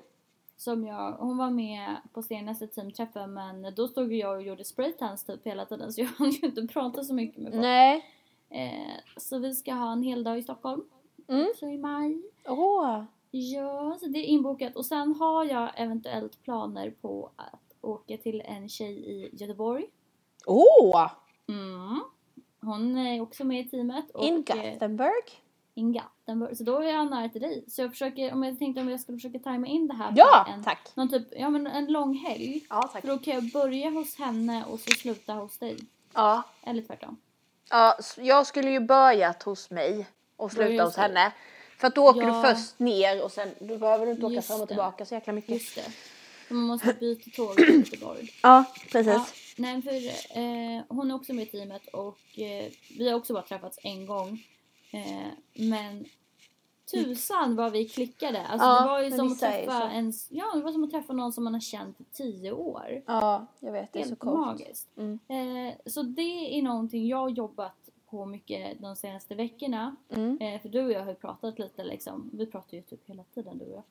[0.56, 5.24] Som jag, hon var med på senaste teamträffen men då stod jag och gjorde spraytans
[5.24, 7.62] typ hela tiden så jag hann ju inte prata så mycket med folk.
[7.62, 8.04] Nej.
[8.50, 10.84] Eh, så vi ska ha en hel dag i Stockholm.
[11.28, 11.46] Mm.
[11.50, 12.22] Också i maj.
[12.46, 13.02] Åh.
[13.30, 14.76] Ja, så det är inbokat.
[14.76, 19.86] Och sen har jag eventuellt planer på att åka till en tjej i Göteborg.
[20.46, 21.10] Åh!
[21.48, 22.00] Mm.
[22.60, 24.10] Hon är också med i teamet.
[24.10, 25.42] Och, In eh, Gothenburg.
[25.74, 26.56] in Gothenburg.
[26.56, 27.64] Så då är jag nära till dig.
[27.68, 30.44] Så jag försöker, om jag tänkte om jag skulle försöka tajma in det här Ja,
[30.46, 30.90] på en, tack.
[30.94, 32.66] någon typ, ja men en lång helg.
[32.70, 33.00] Ja, tack.
[33.00, 35.76] För då kan jag börja hos henne och så sluta hos dig.
[36.14, 36.42] Ja.
[36.62, 37.16] Eller tvärtom.
[37.70, 41.32] ja, jag skulle ju börjat hos mig och sluta hos henne.
[41.78, 42.42] För att då åker Ja.
[42.42, 44.74] du först ner och sen då behöver du inte åka Just fram och det.
[44.74, 45.50] tillbaka så jäkla mycket.
[45.50, 45.84] Just det.
[46.48, 48.30] Så man måste byta tåg till Göteborg.
[48.42, 49.12] Ja, precis.
[49.12, 49.26] Ja,
[49.56, 49.90] nej, för
[50.38, 54.06] eh, hon är också med i teamet och eh, vi har också bara träffats en
[54.06, 54.46] gång.
[54.90, 56.04] Eh, men
[56.90, 58.46] tusan vad vi klickade.
[58.46, 59.86] Alltså, Ja, det var ju som att träffa så.
[59.86, 63.02] en, ja, det var som att träffa någon som man har känt i tio år.
[63.06, 63.92] Ja, jag vet.
[63.92, 64.38] Det är så Helt coolt.
[64.46, 64.88] magiskt.
[64.96, 65.18] Mm.
[65.28, 69.96] Eh, så det är någonting jag har jobbat på mycket de senaste veckorna.
[70.10, 70.38] Mm.
[70.40, 72.30] Eh, för du och jag har ju pratat lite liksom.
[72.32, 73.82] Vi pratar ju typ hela tiden du och jag.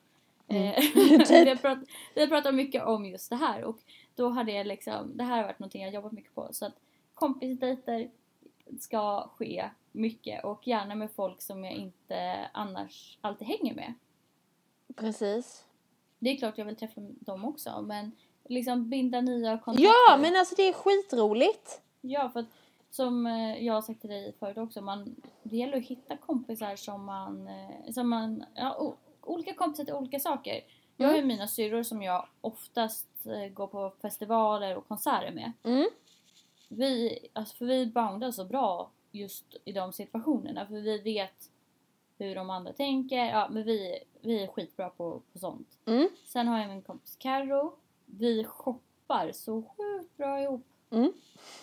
[0.48, 0.62] Mm.
[0.66, 0.74] Eh,
[1.18, 1.30] Typ.
[1.30, 3.78] vi, har pratat, vi har pratat mycket om just det här och
[4.14, 6.48] då har det liksom, det här har varit någonting jag jobbat mycket på.
[6.52, 6.74] Så att
[7.14, 8.10] kompisdejter,
[8.80, 13.94] ska ske mycket och gärna med folk som jag inte annars alltid hänger med.
[14.96, 15.64] Precis.
[16.18, 18.12] Det är klart jag vill träffa dem också men
[18.48, 19.84] liksom binda nya kontakter.
[19.84, 21.82] Ja, men alltså det är skitroligt.
[22.00, 22.46] Ja, för att
[22.90, 26.76] som eh, jag har sagt till dig förut också, man, det gäller att hitta kompisar
[26.76, 30.60] som man, eh, som man ja, o- olika kompisar till olika saker.
[30.96, 35.52] Jag har ju mina syrror som jag oftast eh, går på festivaler och konserter med.
[35.62, 35.88] Mm.
[36.68, 41.50] Vi, alltså för vi bondar så bra just i de situationerna för vi vet
[42.18, 43.24] hur de andra tänker.
[43.24, 45.78] Ja, men vi, vi är skitbra på, på sånt.
[45.86, 46.08] Mm.
[46.24, 47.76] Sen har jag min kompis Karo.
[48.06, 50.66] Vi shoppar så sjukt bra ihop.
[50.90, 51.12] Mm.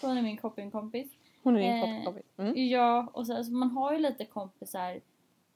[0.02, 1.12] Hon är min shoppingkompis.
[1.44, 2.26] Hon är din Eh, shoppingkompis.
[2.38, 2.70] Mm.
[2.70, 5.00] Ja, och så, alltså, man har ju lite kompisar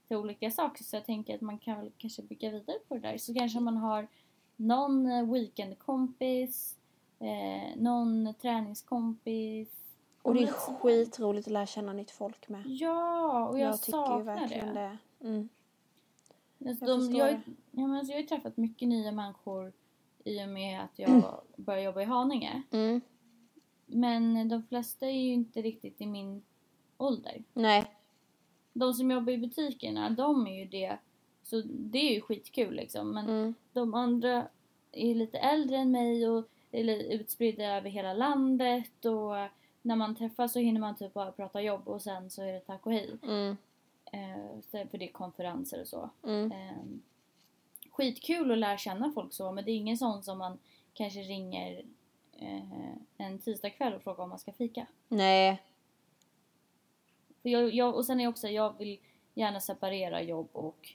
[0.07, 3.01] till olika saker så jag tänker att man kan väl kanske bygga vidare på det
[3.01, 3.17] där.
[3.17, 4.07] Så kanske man har
[4.55, 6.77] någon eh, weekendkompis,
[7.19, 9.69] eh, någon träningskompis.
[10.21, 12.63] Och det är skitroligt att lära känna nytt folk med.
[12.65, 14.97] Ja, och jag, jag tycker ju saknar verkligen det.
[15.19, 15.27] det.
[15.27, 15.49] Mm.
[16.67, 17.41] Alltså, Jag de, jag, det.
[17.71, 19.73] ja, men alltså, jag har ju träffat mycket nya människor
[20.23, 21.23] i och med att jag
[21.55, 22.61] började jobba i Haninge.
[22.71, 23.01] Mm.
[23.85, 26.43] Men de flesta är ju inte riktigt i min
[26.97, 27.43] ålder.
[27.53, 27.94] Nej.
[28.77, 30.97] De som jobbar i butikerna, de är ju det.
[31.43, 33.11] Så det är ju skitkul liksom.
[33.11, 33.53] Men Mm.
[33.73, 34.47] de andra
[34.91, 39.05] är lite äldre än mig och är utspridda över hela landet.
[39.05, 39.33] Och
[39.81, 42.59] när man träffas så hinner man typ bara prata jobb och sen så är det
[42.59, 43.17] tack och hej.
[43.23, 43.57] Mm.
[44.05, 46.09] Eh, för det är konferenser och så.
[46.23, 46.51] Mm.
[46.51, 46.83] Eh,
[47.91, 50.57] skitkul att lära känna folk så men det är ingen sån som man
[50.93, 51.81] kanske ringer
[52.39, 54.87] eh, en tisdagkväll och frågar om man ska fika.
[55.07, 55.61] Nej.
[57.45, 58.99] För jag, jag, och sen är jag också, jag vill
[59.33, 60.89] gärna separera jobb och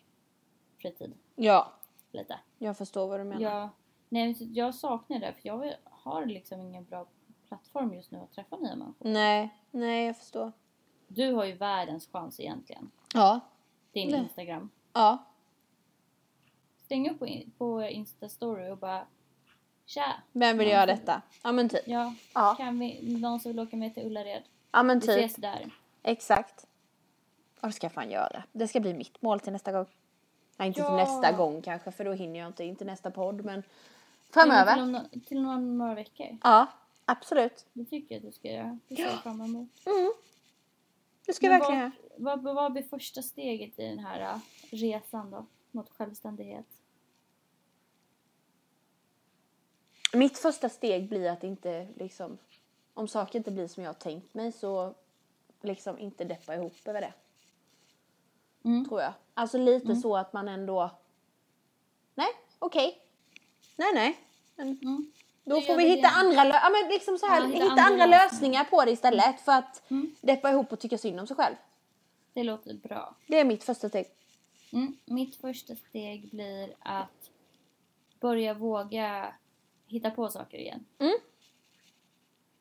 [0.78, 1.72] fritid Ja.
[2.12, 2.38] lite.
[2.58, 3.42] Jag förstår vad du menar.
[3.42, 3.68] Jag,
[4.08, 7.06] nej, jag saknar det för jag har liksom ingen bra
[7.48, 8.94] plattform just nu att träffa nya människor.
[9.10, 9.54] Nej.
[9.70, 10.52] Nej, jag förstår.
[11.08, 12.90] Du har ju världens chans egentligen.
[13.14, 13.40] Ja.
[13.92, 14.20] Din Nej.
[14.20, 14.70] Instagram.
[14.92, 15.18] Ja.
[16.84, 17.26] Stäng upp på,
[17.58, 19.06] på Insta-story och bara
[19.86, 20.14] Tja!
[20.32, 21.22] Vem vill göra detta?
[21.42, 21.82] Ja men typ.
[21.86, 22.54] Ja, Ja.
[22.58, 24.42] kan vi, någon som vill åka med till Ullared?
[24.72, 25.16] Ja men Vi typ.
[25.16, 25.70] ses där.
[26.02, 26.66] Exakt.
[27.60, 28.42] Och det ska jag fan göra.
[28.52, 29.86] Det ska bli mitt mål till nästa gång.
[30.56, 30.86] Nej, inte Ja.
[30.86, 32.64] till nästa gång kanske för då hinner jag inte.
[32.64, 33.62] Inte nästa podd men
[34.30, 34.72] framöver.
[34.74, 36.38] Till, om, till några, några veckor.
[36.42, 36.66] Ja,
[37.04, 37.66] absolut.
[37.72, 38.78] Det tycker jag att du ska göra.
[38.88, 39.86] Det ser jag fram emot.
[39.86, 40.12] Mm.
[41.26, 44.40] Det ska jag Men verkligen vad, vad, vad blir första steget i den här äh,
[44.70, 45.46] resan då?
[45.70, 46.66] Mot självständighet?
[50.12, 52.38] Mitt första steg blir att inte liksom,
[52.94, 54.94] om saker inte blir som jag har tänkt mig så
[55.64, 57.12] liksom inte deppa ihop över det.
[58.64, 58.88] Mm.
[58.88, 59.12] Tror jag.
[59.34, 60.90] Alltså lite så att man ändå,
[62.14, 62.98] nej, okej.
[63.76, 64.18] Nej, nej.
[64.56, 65.12] Men Mm.
[65.44, 67.82] då får vi hitta andra, lö- ja, men liksom så här, Ja, hitta, hitta andra,
[67.84, 68.24] andra lösningar.
[68.32, 68.64] lösningar.
[68.64, 70.14] på det istället för att Mm.
[70.20, 71.54] deppa ihop och tycka synd om sig själv.
[72.32, 73.14] Det låter bra.
[73.26, 74.06] Det är mitt första steg.
[74.72, 74.96] Mm.
[75.04, 77.30] Mitt första steg blir att
[78.20, 79.34] börja våga
[79.86, 80.84] hitta på saker igen.
[80.98, 81.14] Mm.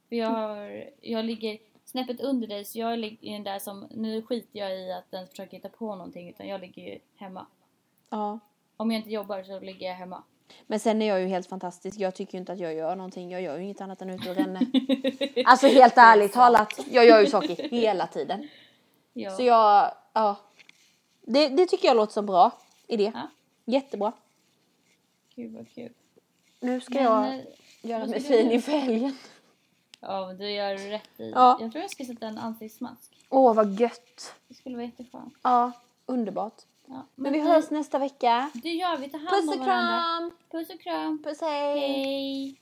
[0.10, 1.58] För jag, har, jag ligger
[1.90, 5.28] snäppet under dig så jag ligger den där som, nu skiter jag i att den
[5.28, 7.46] försöker hitta på någonting utan jag ligger ju hemma.
[8.10, 8.40] Ja.
[8.78, 10.24] Om jag inte jobbar så ligger jag hemma.
[10.68, 12.00] Men sen är jag ju helt fantastisk.
[12.00, 13.32] Jag tycker ju inte att jag gör någonting.
[13.32, 14.66] Jag gör ju inget annat än ute och ränner.
[15.46, 16.80] Alltså helt ärligt talat.
[16.92, 18.50] Jag gör ju saker hela tiden.
[19.14, 19.32] Ja.
[19.32, 20.36] Så jag, ja.
[21.22, 22.52] Det, det tycker jag låter som bra
[22.88, 23.12] idé.
[23.16, 23.30] Ja.
[23.66, 24.14] Jättebra.
[25.36, 25.94] Gud vad kul.
[26.60, 27.42] Nu ska Men, jag eh,
[27.82, 29.18] göra mig fin inför helgen.
[30.00, 31.32] Ja, men du gör rätt i.
[31.36, 31.58] Ja.
[31.62, 33.26] Jag tror jag ska sätta en ansiktsmask.
[33.30, 34.36] Åh, vad gött.
[34.48, 35.34] Det skulle vara jätteskönt.
[35.42, 35.72] Ja,
[36.06, 36.62] underbart.
[36.86, 37.06] Ja.
[37.16, 38.52] Men vi hörs nästa vecka.
[38.54, 39.10] Det gör vi.
[39.10, 39.98] Ta hand Puss om och varandra.
[39.98, 40.32] kram.
[40.52, 41.24] Puss och kram.
[41.24, 41.80] Puss hej.
[41.80, 42.56] Hej.